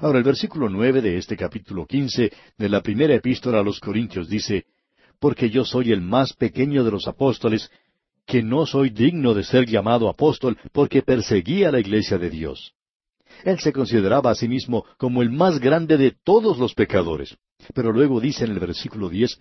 [0.00, 4.28] Ahora el versículo nueve de este capítulo quince de la primera epístola a los Corintios
[4.28, 4.66] dice,
[5.22, 7.70] porque yo soy el más pequeño de los apóstoles,
[8.26, 12.74] que no soy digno de ser llamado apóstol porque perseguía la iglesia de Dios.
[13.44, 17.36] Él se consideraba a sí mismo como el más grande de todos los pecadores.
[17.72, 19.38] Pero luego dice en el versículo diez,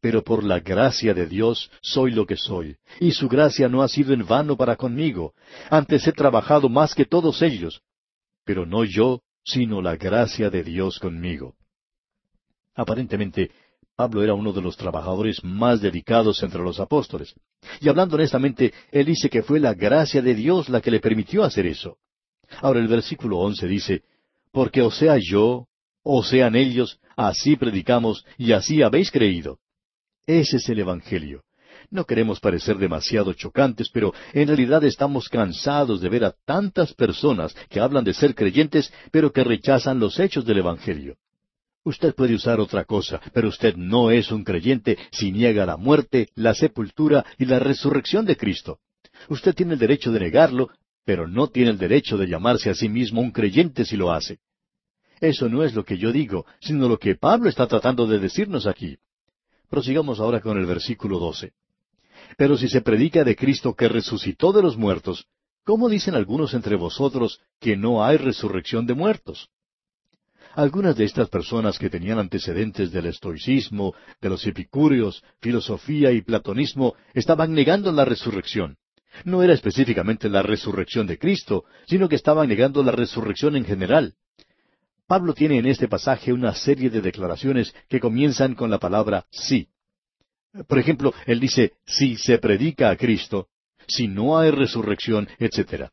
[0.00, 3.88] pero por la gracia de Dios soy lo que soy, y su gracia no ha
[3.88, 5.34] sido en vano para conmigo.
[5.70, 7.80] Antes he trabajado más que todos ellos,
[8.44, 11.54] pero no yo, sino la gracia de Dios conmigo.
[12.74, 13.50] Aparentemente,
[13.96, 17.34] Pablo era uno de los trabajadores más dedicados entre los apóstoles.
[17.80, 21.44] Y hablando honestamente, él dice que fue la gracia de Dios la que le permitió
[21.44, 21.98] hacer eso.
[22.60, 24.02] Ahora el versículo once dice,
[24.50, 25.66] Porque o sea yo,
[26.02, 29.58] o sean ellos, así predicamos y así habéis creído.
[30.26, 31.42] Ese es el Evangelio.
[31.90, 37.54] No queremos parecer demasiado chocantes, pero en realidad estamos cansados de ver a tantas personas
[37.68, 41.16] que hablan de ser creyentes, pero que rechazan los hechos del Evangelio.
[41.84, 46.28] Usted puede usar otra cosa, pero usted no es un creyente si niega la muerte,
[46.36, 48.78] la sepultura y la resurrección de Cristo.
[49.28, 50.70] Usted tiene el derecho de negarlo,
[51.04, 54.38] pero no tiene el derecho de llamarse a sí mismo un creyente si lo hace.
[55.20, 58.66] Eso no es lo que yo digo, sino lo que Pablo está tratando de decirnos
[58.66, 58.98] aquí.
[59.68, 61.52] Prosigamos ahora con el versículo doce.
[62.36, 65.26] Pero si se predica de Cristo que resucitó de los muertos,
[65.64, 69.48] ¿cómo dicen algunos entre vosotros que no hay resurrección de muertos?
[70.54, 76.94] Algunas de estas personas que tenían antecedentes del estoicismo, de los epicúreos, filosofía y platonismo,
[77.14, 78.76] estaban negando la resurrección.
[79.24, 84.14] No era específicamente la resurrección de Cristo, sino que estaban negando la resurrección en general.
[85.06, 89.68] Pablo tiene en este pasaje una serie de declaraciones que comienzan con la palabra sí.
[90.68, 93.48] Por ejemplo, él dice, si se predica a Cristo,
[93.86, 95.90] si no hay resurrección, etc.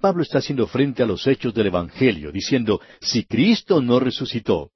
[0.00, 4.70] Pablo está haciendo frente a los hechos del Evangelio, diciendo, si Cristo no resucitó,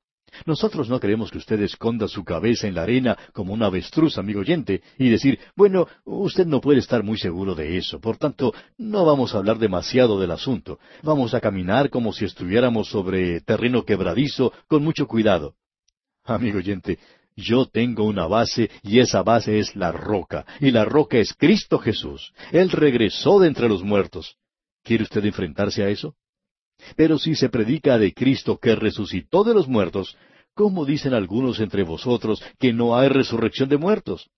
[0.45, 4.41] nosotros no queremos que usted esconda su cabeza en la arena como un avestruz, amigo
[4.41, 9.05] oyente, y decir, bueno, usted no puede estar muy seguro de eso, por tanto, no
[9.05, 14.53] vamos a hablar demasiado del asunto, vamos a caminar como si estuviéramos sobre terreno quebradizo,
[14.69, 15.55] con mucho cuidado.
[16.25, 16.99] Amigo oyente,
[17.37, 21.79] yo tengo una base y esa base es la roca, y la roca es Cristo
[21.79, 22.33] Jesús.
[22.51, 24.37] Él regresó de entre los muertos.
[24.87, 26.15] ¿Quiere usted enfrentarse a eso?
[26.95, 30.17] Pero si se predica de Cristo que resucitó de los muertos,
[30.55, 34.31] ¿cómo dicen algunos entre vosotros que no hay resurrección de muertos?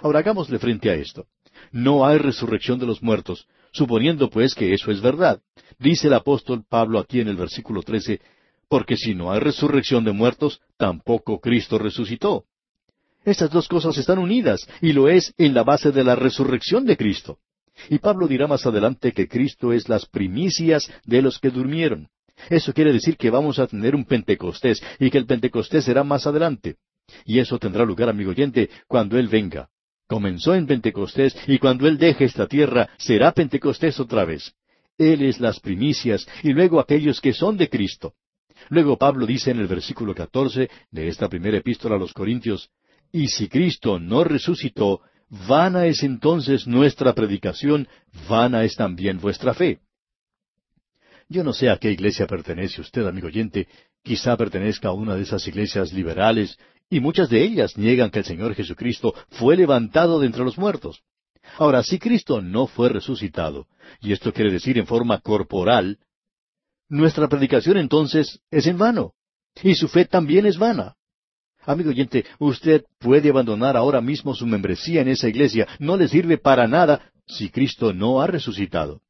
[0.00, 1.26] Ahora hagámosle frente a esto.
[1.70, 5.40] No hay resurrección de los muertos, suponiendo pues que eso es verdad.
[5.78, 8.20] Dice el apóstol Pablo aquí en el versículo trece,
[8.68, 12.46] porque si no hay resurrección de muertos, tampoco Cristo resucitó.
[13.24, 16.96] Estas dos cosas están unidas, y lo es en la base de la resurrección de
[16.96, 17.38] Cristo.
[17.88, 22.08] Y Pablo dirá más adelante que Cristo es las primicias de los que durmieron.
[22.48, 26.26] Eso quiere decir que vamos a tener un Pentecostés y que el Pentecostés será más
[26.26, 26.76] adelante.
[27.24, 29.68] Y eso tendrá lugar, amigo oyente, cuando Él venga.
[30.06, 34.54] Comenzó en Pentecostés y cuando Él deje esta tierra será Pentecostés otra vez.
[34.98, 38.14] Él es las primicias y luego aquellos que son de Cristo.
[38.68, 42.70] Luego Pablo dice en el versículo catorce de esta primera epístola a los Corintios,
[43.10, 47.88] Y si Cristo no resucitó, vana es entonces nuestra predicación,
[48.28, 49.80] vana es también vuestra fe.
[51.28, 53.66] Yo no sé a qué iglesia pertenece usted, amigo oyente,
[54.02, 56.58] quizá pertenezca a una de esas iglesias liberales,
[56.90, 61.02] y muchas de ellas niegan que el Señor Jesucristo fue levantado de entre los muertos.
[61.56, 63.66] Ahora, si Cristo no fue resucitado,
[64.02, 65.98] y esto quiere decir en forma corporal,
[66.90, 69.14] nuestra predicación entonces es en vano,
[69.62, 70.96] y su fe también es vana.
[71.64, 76.38] Amigo oyente, usted puede abandonar ahora mismo su membresía en esa iglesia, no le sirve
[76.38, 79.00] para nada si Cristo no ha resucitado.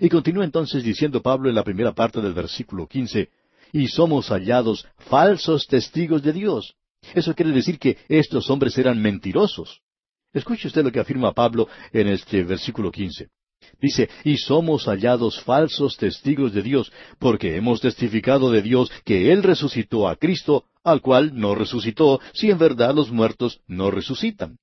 [0.00, 3.30] Y continúa entonces diciendo Pablo en la primera parte del versículo quince,
[3.72, 6.74] y somos hallados falsos testigos de Dios.
[7.14, 9.80] Eso quiere decir que estos hombres eran mentirosos.
[10.32, 13.28] Escuche usted lo que afirma Pablo en este versículo quince.
[13.80, 19.42] Dice, y somos hallados falsos testigos de Dios, porque hemos testificado de Dios que Él
[19.42, 24.58] resucitó a Cristo, al cual no resucitó, si en verdad los muertos no resucitan.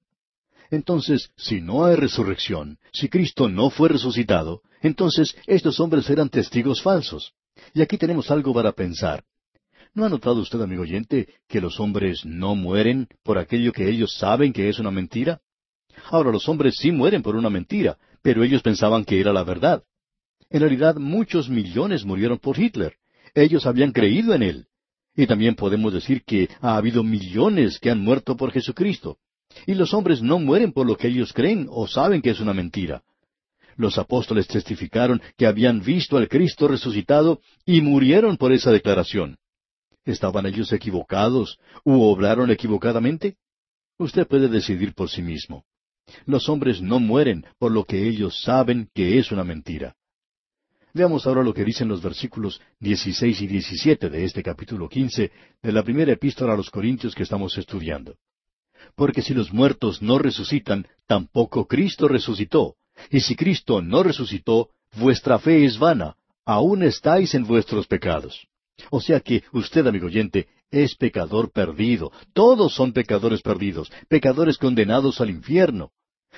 [0.70, 6.82] Entonces, si no hay resurrección, si Cristo no fue resucitado, entonces estos hombres eran testigos
[6.82, 7.34] falsos.
[7.74, 9.24] Y aquí tenemos algo para pensar.
[9.94, 14.16] ¿No ha notado usted, amigo oyente, que los hombres no mueren por aquello que ellos
[14.18, 15.42] saben que es una mentira?
[16.10, 19.84] Ahora los hombres sí mueren por una mentira, pero ellos pensaban que era la verdad.
[20.50, 22.96] En realidad muchos millones murieron por Hitler.
[23.34, 24.68] Ellos habían creído en él.
[25.16, 29.18] Y también podemos decir que ha habido millones que han muerto por Jesucristo.
[29.66, 32.54] Y los hombres no mueren por lo que ellos creen o saben que es una
[32.54, 33.04] mentira.
[33.76, 39.38] Los apóstoles testificaron que habían visto al Cristo resucitado y murieron por esa declaración.
[40.06, 43.38] ¿Estaban ellos equivocados u obraron equivocadamente?
[43.98, 45.64] Usted puede decidir por sí mismo.
[46.26, 49.96] Los hombres no mueren por lo que ellos saben que es una mentira.
[50.94, 55.72] Veamos ahora lo que dicen los versículos 16 y 17 de este capítulo 15 de
[55.72, 58.16] la primera epístola a los Corintios que estamos estudiando.
[58.96, 62.76] Porque si los muertos no resucitan, tampoco Cristo resucitó.
[63.10, 68.48] Y si Cristo no resucitó, vuestra fe es vana, aún estáis en vuestros pecados.
[68.90, 72.12] O sea que usted, amigo oyente, es pecador perdido.
[72.34, 75.92] Todos son pecadores perdidos, pecadores condenados al infierno.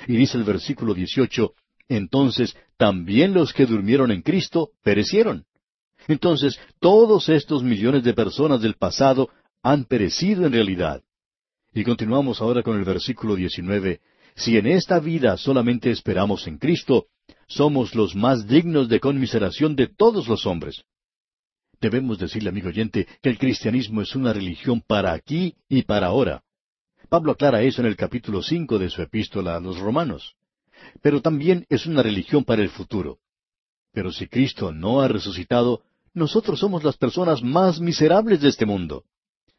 [0.08, 1.54] Y dice el versículo 18,
[1.90, 5.46] entonces también los que durmieron en Cristo perecieron.
[6.08, 9.30] Entonces todos estos millones de personas del pasado
[9.62, 11.02] han perecido en realidad.
[11.74, 14.02] Y continuamos ahora con el versículo 19,
[14.36, 17.08] si en esta vida solamente esperamos en Cristo,
[17.48, 20.84] somos los más dignos de conmiseración de todos los hombres.
[21.80, 26.44] Debemos decirle, amigo oyente, que el cristianismo es una religión para aquí y para ahora.
[27.14, 30.34] Pablo aclara eso en el capítulo cinco de su epístola a los romanos.
[31.04, 33.20] Pero también es una religión para el futuro.
[33.94, 35.84] Pero si Cristo no ha resucitado,
[36.16, 39.04] nosotros somos las personas más miserables de este mundo.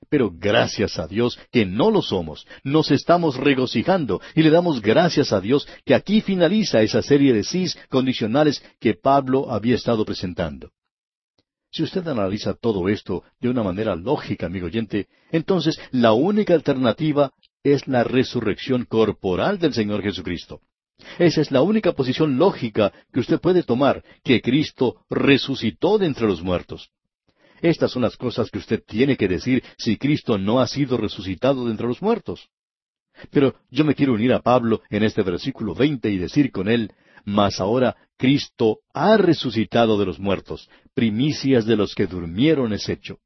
[0.08, 5.32] Pero gracias a Dios que no lo somos, nos estamos regocijando y le damos gracias
[5.32, 10.72] a Dios que aquí finaliza esa serie de sís condicionales que Pablo había estado presentando.
[11.74, 17.32] Si usted analiza todo esto de una manera lógica, amigo oyente, entonces la única alternativa
[17.64, 20.60] es la resurrección corporal del Señor Jesucristo.
[21.18, 26.26] Esa es la única posición lógica que usted puede tomar, que Cristo resucitó de entre
[26.26, 26.90] los muertos.
[27.60, 31.64] Estas son las cosas que usted tiene que decir si Cristo no ha sido resucitado
[31.64, 32.48] de entre los muertos.
[33.30, 36.92] Pero yo me quiero unir a Pablo en este versículo veinte y decir con él,
[37.24, 43.18] mas ahora Cristo ha resucitado de los muertos, primicias de los que durmieron es hecho.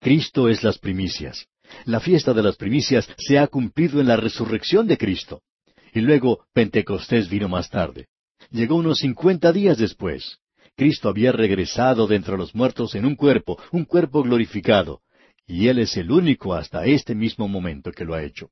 [0.00, 1.46] Cristo es las primicias.
[1.84, 5.42] La fiesta de las primicias se ha cumplido en la resurrección de Cristo.
[5.92, 8.08] Y luego Pentecostés vino más tarde.
[8.50, 10.38] Llegó unos cincuenta días después.
[10.76, 15.00] Cristo había regresado de entre los muertos en un cuerpo, un cuerpo glorificado,
[15.46, 18.50] y Él es el único hasta este mismo momento que lo ha hecho.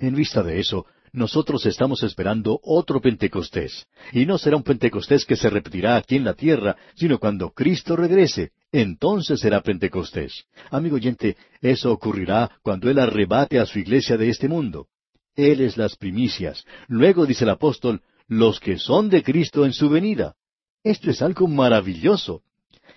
[0.00, 3.86] En vista de eso, nosotros estamos esperando otro Pentecostés.
[4.12, 7.96] Y no será un Pentecostés que se repetirá aquí en la tierra, sino cuando Cristo
[7.96, 8.52] regrese.
[8.72, 10.44] Entonces será Pentecostés.
[10.70, 14.88] Amigo oyente, eso ocurrirá cuando Él arrebate a su iglesia de este mundo.
[15.36, 16.64] Él es las primicias.
[16.88, 20.34] Luego dice el apóstol, los que son de Cristo en su venida.
[20.82, 22.42] Esto es algo maravilloso.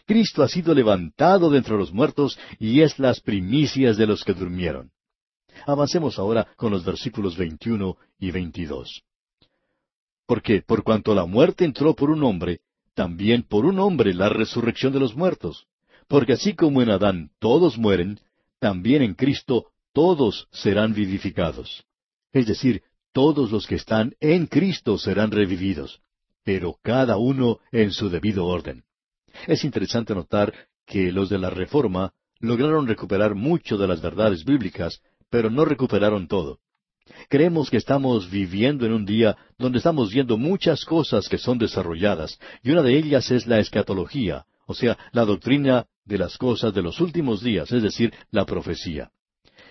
[0.06, 4.34] Cristo ha sido levantado de entre los muertos y es las primicias de los que
[4.34, 4.92] durmieron.
[5.66, 9.04] Avancemos ahora con los versículos 21 y 22.
[10.26, 12.62] Porque por cuanto la muerte entró por un hombre,
[12.94, 15.68] también por un hombre la resurrección de los muertos.
[16.08, 18.20] Porque así como en Adán todos mueren,
[18.60, 21.86] también en Cristo todos serán vivificados.
[22.32, 26.02] Es decir, todos los que están en Cristo serán revividos,
[26.44, 28.84] pero cada uno en su debido orden.
[29.48, 30.54] Es interesante notar
[30.86, 36.28] que los de la Reforma lograron recuperar mucho de las verdades bíblicas, pero no recuperaron
[36.28, 36.60] todo.
[37.30, 42.40] Creemos que estamos viviendo en un día donde estamos viendo muchas cosas que son desarrolladas,
[42.64, 46.82] y una de ellas es la escatología, o sea, la doctrina de las cosas de
[46.82, 49.12] los últimos días, es decir, la profecía.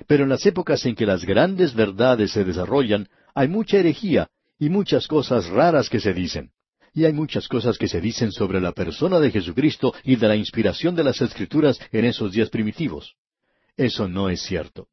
[0.06, 4.28] Pero en las épocas en que las grandes verdades se desarrollan, hay mucha herejía
[4.58, 6.50] y muchas cosas raras que se dicen.
[6.92, 10.36] Y hay muchas cosas que se dicen sobre la persona de Jesucristo y de la
[10.36, 13.16] inspiración de las Escrituras en esos días primitivos.
[13.76, 14.86] Eso no es cierto.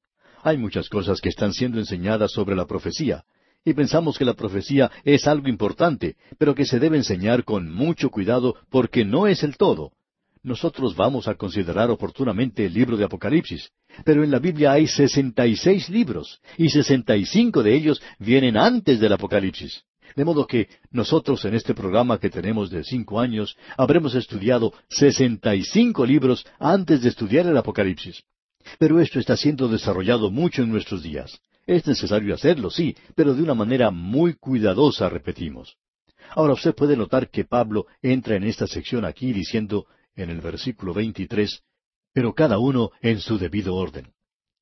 [0.44, 3.24] Hay muchas cosas que están siendo enseñadas sobre la profecía,
[3.64, 8.10] y pensamos que la profecía es algo importante, pero que se debe enseñar con mucho
[8.10, 9.92] cuidado porque no es el todo.
[10.44, 13.70] Nosotros vamos a considerar oportunamente el libro de Apocalipsis,
[14.04, 18.02] pero en la Biblia hay sesenta y seis libros, y sesenta y cinco de ellos
[18.18, 19.84] vienen antes del Apocalipsis.
[20.16, 25.56] De modo que nosotros en este programa que tenemos de cinco años habremos estudiado sesenta
[25.56, 28.24] y cinco libros antes de estudiar el Apocalipsis.
[28.80, 31.40] Pero esto está siendo desarrollado mucho en nuestros días.
[31.66, 35.78] Es necesario hacerlo, sí, pero de una manera muy cuidadosa, repetimos.
[36.32, 39.86] Ahora usted puede notar que Pablo entra en esta sección aquí diciendo
[40.16, 41.62] en el versículo 23,
[42.14, 44.12] pero cada uno en su debido orden.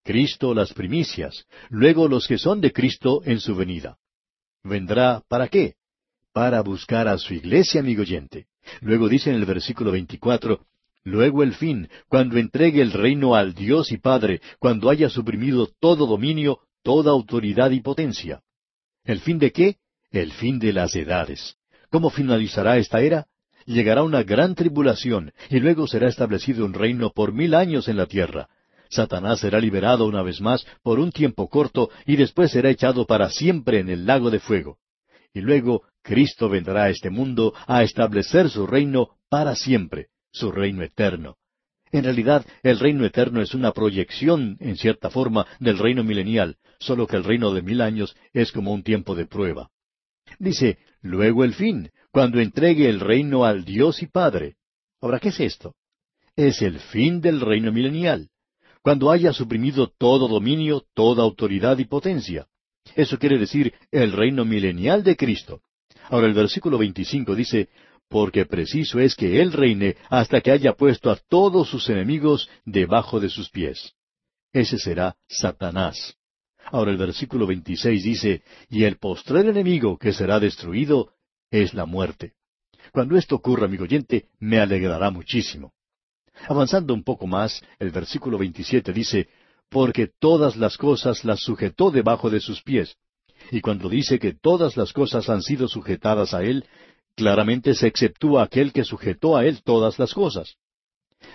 [0.04, 3.98] Cristo las primicias, luego los que son de Cristo en su venida.
[4.64, 5.76] ¿Vendrá para qué?
[6.34, 8.48] Para buscar a su iglesia, amigo oyente.
[8.82, 10.66] Luego dice en el versículo 24,
[11.04, 16.06] Luego el fin, cuando entregue el reino al Dios y Padre, cuando haya suprimido todo
[16.06, 18.42] dominio, toda autoridad y potencia.
[19.04, 19.78] ¿El fin de qué?
[20.12, 21.56] El fin de las edades.
[21.90, 23.28] ¿Cómo finalizará esta era?
[23.66, 28.06] Llegará una gran tribulación, y luego será establecido un reino por mil años en la
[28.06, 28.50] tierra.
[28.90, 33.30] Satanás será liberado una vez más por un tiempo corto y después será echado para
[33.30, 34.80] siempre en el lago de fuego.
[35.32, 40.84] Y luego Cristo vendrá a este mundo a establecer su reino para siempre, su reino
[40.84, 41.38] eterno.
[41.92, 47.08] En realidad, el reino eterno es una proyección, en cierta forma, del reino milenial, solo
[47.08, 49.72] que el reino de mil años es como un tiempo de prueba.
[50.38, 54.56] Dice, luego el fin, cuando entregue el reino al Dios y Padre.
[55.02, 55.76] Ahora, ¿qué es esto?
[56.36, 58.30] Es el fin del reino milenial
[58.82, 62.48] cuando haya suprimido todo dominio, toda autoridad y potencia.
[62.96, 65.62] Eso quiere decir el reino milenial de Cristo.
[66.10, 67.70] Ahora el versículo 25 dice,
[68.10, 73.20] porque preciso es que Él reine hasta que haya puesto a todos sus enemigos debajo
[73.20, 73.94] de sus pies.
[74.52, 76.16] Ese será Satanás.
[76.66, 81.14] Ahora el versículo 26 dice, y el postrer enemigo que será destruido
[81.52, 82.34] es la muerte.
[82.92, 85.74] Cuando esto ocurra, amigo oyente, me alegrará muchísimo.
[86.48, 89.30] Avanzando un poco más, el versículo 27 dice,
[89.70, 92.96] porque todas las cosas las sujetó debajo de sus pies.
[93.52, 96.66] Y cuando dice que todas las cosas han sido sujetadas a Él,
[97.20, 100.56] claramente se exceptúa aquel que sujetó a Él todas las cosas.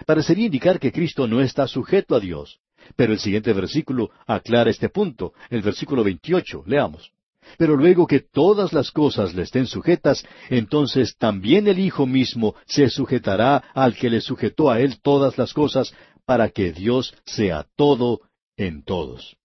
[0.06, 2.58] Parecería indicar que Cristo no está sujeto a Dios,
[2.96, 7.12] pero el siguiente versículo aclara este punto, el versículo 28, leamos.
[7.58, 12.88] Pero luego que todas las cosas le estén sujetas, entonces también el Hijo mismo se
[12.88, 18.22] sujetará al que le sujetó a él todas las cosas, para que Dios sea todo
[18.56, 19.36] en todos.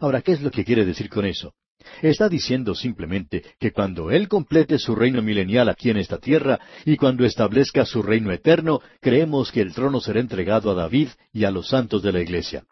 [0.00, 1.54] Ahora, ¿qué es lo que quiere decir con eso?
[2.02, 6.96] Está diciendo simplemente que cuando Él complete su reino milenial aquí en esta tierra y
[6.96, 11.50] cuando establezca su reino eterno, creemos que el trono será entregado a David y a
[11.50, 12.64] los santos de la iglesia.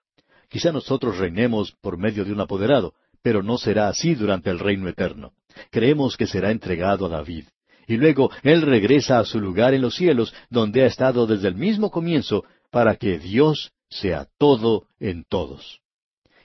[0.49, 4.89] Quizá nosotros reinemos por medio de un apoderado, pero no será así durante el reino
[4.89, 5.33] eterno.
[5.71, 7.45] Creemos que será entregado a David.
[7.87, 11.55] Y luego Él regresa a su lugar en los cielos, donde ha estado desde el
[11.55, 15.81] mismo comienzo, para que Dios sea todo en todos.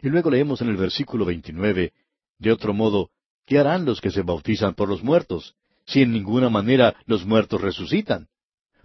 [0.01, 1.93] Y luego leemos en el versículo 29,
[2.39, 3.09] de otro modo,
[3.45, 5.55] ¿qué harán los que se bautizan por los muertos,
[5.85, 8.27] si en ninguna manera los muertos resucitan?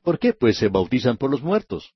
[0.03, 1.95] ¿Por qué pues se bautizan por los muertos?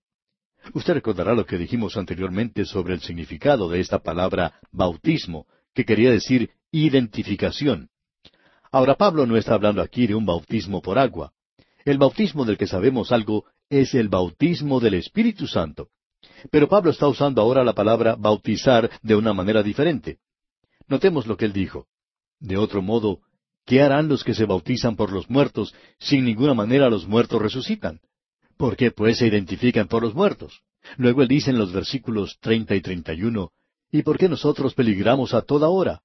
[0.74, 6.10] Usted recordará lo que dijimos anteriormente sobre el significado de esta palabra bautismo, que quería
[6.10, 7.90] decir identificación.
[8.70, 11.32] Ahora Pablo no está hablando aquí de un bautismo por agua.
[11.84, 15.88] El bautismo del que sabemos algo es el bautismo del Espíritu Santo.
[16.50, 20.18] Pero Pablo está usando ahora la palabra bautizar de una manera diferente.
[20.92, 21.86] Notemos lo que él dijo.
[22.38, 23.20] De otro modo,
[23.64, 27.40] ¿qué harán los que se bautizan por los muertos si en ninguna manera los muertos
[27.40, 28.00] resucitan?
[28.58, 30.60] ¿Por qué pues se identifican por los muertos?
[30.98, 33.52] Luego él dice en los versículos treinta y treinta y uno,
[33.90, 36.02] ¿Y por qué nosotros peligramos a toda hora?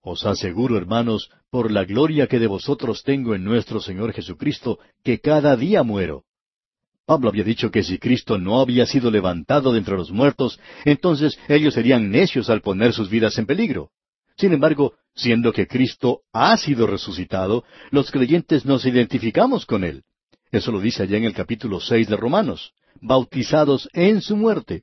[0.00, 5.20] Os aseguro, hermanos, por la gloria que de vosotros tengo en nuestro Señor Jesucristo, que
[5.20, 6.24] cada día muero.
[7.04, 11.38] Pablo había dicho que si Cristo no había sido levantado de entre los muertos, entonces
[11.46, 13.92] ellos serían necios al poner sus vidas en peligro.
[14.36, 20.02] Sin embargo, siendo que Cristo ha sido resucitado, los creyentes nos identificamos con Él.
[20.52, 24.82] Eso lo dice allá en el capítulo seis de Romanos, bautizados en su muerte.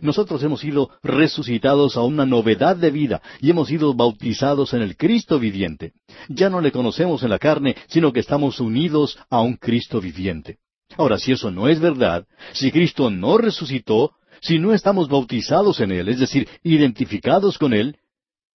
[0.00, 4.96] Nosotros hemos sido resucitados a una novedad de vida y hemos sido bautizados en el
[4.96, 5.92] Cristo viviente.
[6.28, 10.58] Ya no le conocemos en la carne, sino que estamos unidos a un Cristo viviente.
[10.96, 15.92] Ahora, si eso no es verdad, si Cristo no resucitó, si no estamos bautizados en
[15.92, 17.96] Él, es decir, identificados con Él,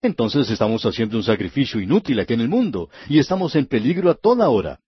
[0.04, 4.16] entonces estamos haciendo un sacrificio inútil aquí en el mundo y estamos en peligro a
[4.16, 4.80] toda hora.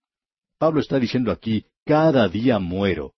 [0.58, 3.14] Pablo está diciendo aquí, cada día muero.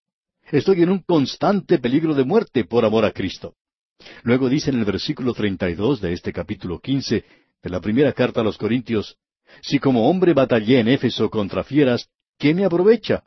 [0.51, 3.55] Estoy en un constante peligro de muerte por amor a Cristo.
[4.23, 7.25] Luego dice en el versículo 32 de este capítulo 15
[7.63, 9.17] de la primera carta a los Corintios,
[9.63, 13.25] Si como hombre batallé en Éfeso contra fieras, ¿qué me aprovecha?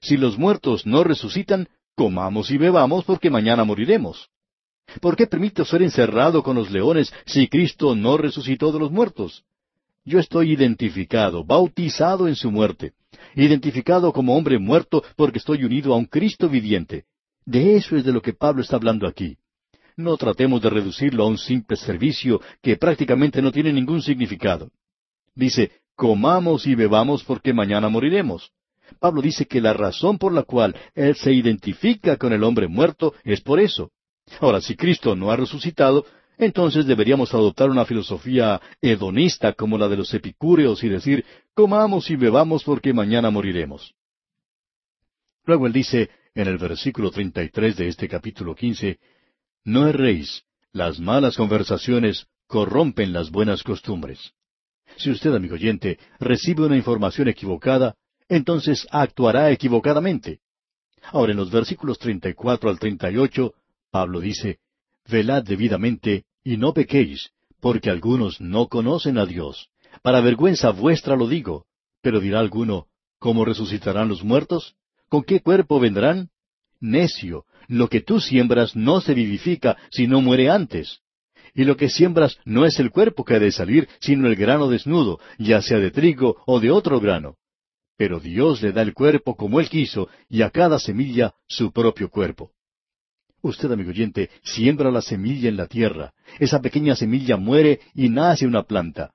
[0.00, 4.30] Si los muertos no resucitan, comamos y bebamos porque mañana moriremos.
[5.00, 9.44] ¿Por qué permito ser encerrado con los leones si Cristo no resucitó de los muertos?
[10.04, 12.92] Yo estoy identificado, bautizado en su muerte,
[13.34, 17.04] identificado como hombre muerto porque estoy unido a un Cristo viviente.
[17.46, 19.36] De eso es de lo que Pablo está hablando aquí.
[19.96, 24.70] No tratemos de reducirlo a un simple servicio que prácticamente no tiene ningún significado.
[25.34, 28.50] Dice, comamos y bebamos porque mañana moriremos.
[28.98, 33.14] Pablo dice que la razón por la cual él se identifica con el hombre muerto
[33.24, 33.90] es por eso.
[34.40, 36.06] Ahora, si Cristo no ha resucitado,
[36.38, 42.16] entonces deberíamos adoptar una filosofía hedonista como la de los epicúreos y decir, comamos y
[42.16, 43.94] bebamos porque mañana moriremos.
[45.44, 48.98] Luego él dice, en el versículo 33 de este capítulo 15,
[49.64, 54.32] No erréis, las malas conversaciones corrompen las buenas costumbres.
[54.96, 57.94] Si usted, amigo oyente, recibe una información equivocada,
[58.28, 60.40] entonces actuará equivocadamente.
[61.02, 63.54] Ahora, en los versículos 34 al 38,
[63.94, 64.58] Pablo dice,
[65.08, 67.30] Velad debidamente y no pequéis,
[67.60, 69.68] porque algunos no conocen a Dios.
[70.02, 71.66] Para vergüenza vuestra lo digo.
[72.02, 72.88] Pero dirá alguno,
[73.20, 74.74] ¿cómo resucitarán los muertos?
[75.08, 76.30] ¿Con qué cuerpo vendrán?
[76.80, 80.98] Necio, lo que tú siembras no se vivifica si no muere antes.
[81.54, 84.68] Y lo que siembras no es el cuerpo que ha de salir, sino el grano
[84.68, 87.36] desnudo, ya sea de trigo o de otro grano.
[87.96, 92.10] Pero Dios le da el cuerpo como Él quiso, y a cada semilla su propio
[92.10, 92.50] cuerpo.
[93.44, 96.14] Usted, amigo oyente, siembra la semilla en la tierra.
[96.38, 99.12] Esa pequeña semilla muere y nace una planta.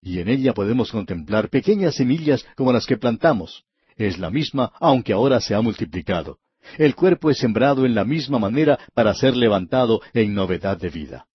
[0.00, 3.64] Y en ella podemos contemplar pequeñas semillas como las que plantamos.
[3.96, 6.38] Es la misma, aunque ahora se ha multiplicado.
[6.78, 11.26] El cuerpo es sembrado en la misma manera para ser levantado en novedad de vida.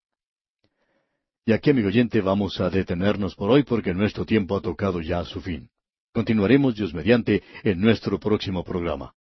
[1.45, 5.25] Y aquí, amigo oyente, vamos a detenernos por hoy porque nuestro tiempo ha tocado ya
[5.25, 5.67] su fin.
[6.13, 9.13] Continuaremos, Dios mediante, en nuestro próximo programa.